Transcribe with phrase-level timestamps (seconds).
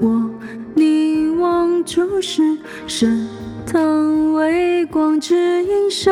[0.00, 0.30] 我
[0.74, 3.28] 凝望注视，升
[3.66, 6.10] 腾微光指引手，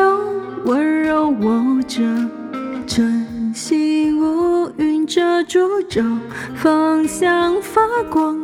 [0.65, 2.03] 温柔握着，
[2.85, 6.19] 晨曦乌云遮住昼，
[6.55, 7.81] 方向发
[8.11, 8.37] 光，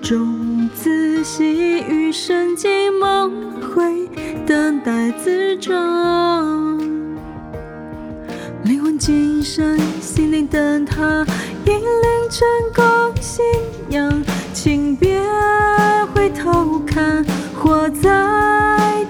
[0.00, 3.32] 种子细雨渗进梦
[3.74, 4.08] 回，
[4.46, 6.78] 等待滋长。
[8.62, 11.26] 灵魂今生，心灵灯塔，
[11.66, 12.84] 引领成功
[16.22, 18.08] 回头看，活在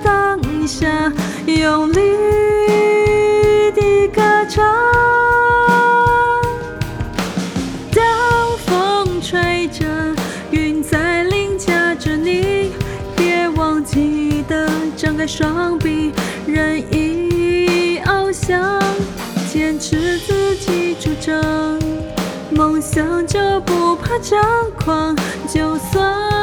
[0.02, 0.88] 当下，
[1.44, 4.64] 用力的歌唱。
[7.92, 8.02] 当
[8.64, 9.84] 风吹着，
[10.52, 12.72] 云在林夹着你，
[13.14, 14.66] 别忘记的
[14.96, 16.12] 张开双臂，
[16.46, 18.80] 任意翱翔。
[19.52, 21.78] 坚持自己主张，
[22.52, 24.40] 梦想就不怕张
[24.82, 25.14] 狂，
[25.46, 26.41] 就算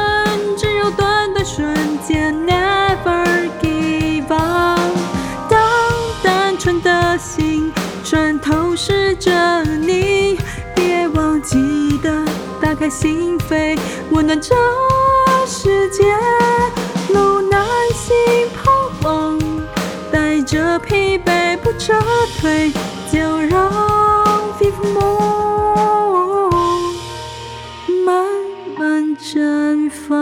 [12.90, 13.78] 心扉，
[14.10, 14.54] 温暖这
[15.46, 16.04] 世界。
[17.14, 17.62] 路难
[17.94, 18.12] 行
[18.62, 19.38] 彷徨，
[20.12, 21.94] 带着疲惫不撤
[22.40, 22.72] 退。
[23.12, 23.72] 就让
[24.60, 26.52] Vive 梦
[28.06, 28.24] 慢
[28.78, 30.18] 慢绽放。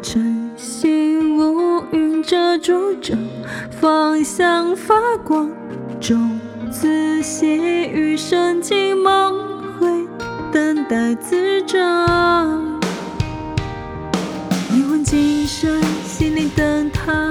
[0.00, 1.25] 真心
[2.22, 3.16] 遮住昼，
[3.70, 4.94] 方向发
[5.24, 5.50] 光，
[6.00, 6.38] 种
[6.70, 9.34] 子细雨渗进梦
[9.78, 10.06] 回。
[10.52, 12.80] 等待滋长，
[14.70, 17.30] 灵魂今生，心灵灯塔，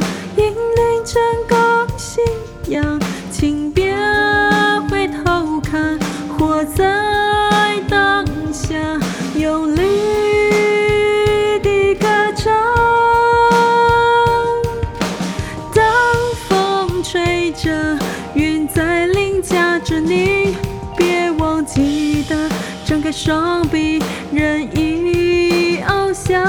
[23.15, 26.45] 双臂，任意翱翔，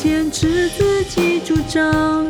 [0.00, 2.24] 坚持自己主张，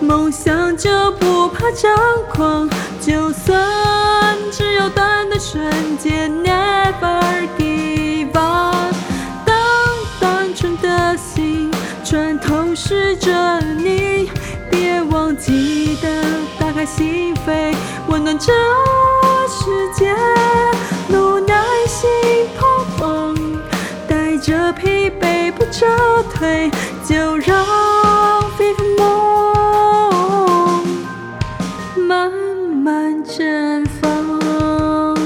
[0.00, 1.92] 梦想就不怕张
[2.32, 2.70] 狂，
[3.00, 8.94] 就算只有短短瞬间，Never give up。
[9.44, 9.56] 当
[10.20, 11.68] 单纯的心
[12.04, 14.30] 穿透视着你，
[14.70, 16.08] 别忘记的
[16.56, 17.74] 打开心扉，
[18.06, 18.52] 温暖这
[19.48, 20.14] 世界。
[21.08, 21.45] 努
[24.72, 25.86] 疲惫不撤
[26.34, 26.70] 退，
[27.08, 27.64] 就让
[28.58, 30.84] Vive 梦
[31.96, 35.16] 慢慢绽放。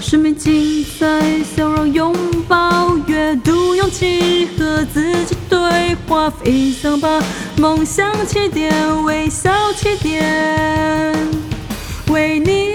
[0.00, 2.14] 生命精彩，笑容拥
[2.46, 7.22] 抱，阅读勇气和自己对话，飞翔吧，
[7.56, 8.72] 梦想起点，
[9.04, 11.14] 微笑起点，
[12.08, 12.73] 为你。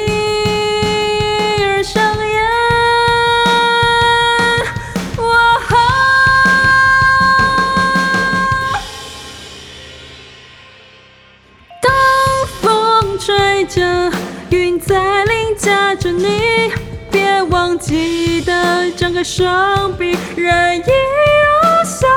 [16.20, 16.72] 你，
[17.10, 22.10] 别忘记的张开双臂，任意翱翔，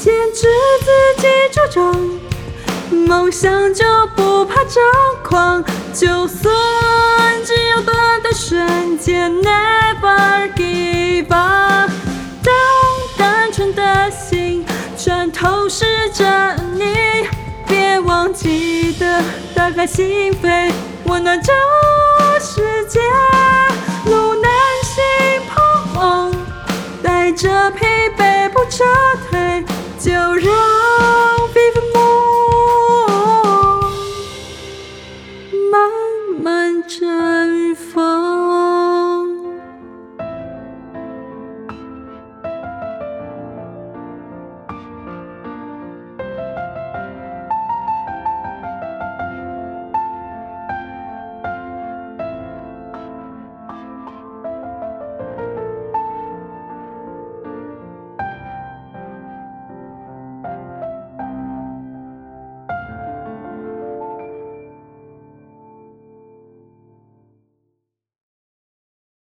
[0.00, 0.48] 坚持
[0.84, 2.10] 自己主张，
[3.06, 3.84] 梦想就
[4.16, 4.82] 不怕张
[5.22, 6.52] 狂，就算
[7.44, 11.90] 只有短短瞬间，Never give up。
[12.42, 12.52] 当
[13.16, 14.66] 单纯的心
[14.98, 17.28] 穿透视着你，
[17.68, 19.22] 别忘记的。
[19.54, 20.72] 打开心扉，
[21.04, 21.52] 温暖这
[22.40, 23.00] 世界。
[24.06, 24.50] 路难
[24.84, 25.02] 行
[25.48, 26.32] 彷徨，
[27.02, 27.84] 带着疲
[28.18, 28.84] 惫不撤。